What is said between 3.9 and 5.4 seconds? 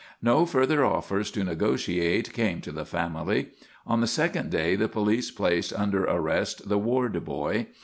the second day the police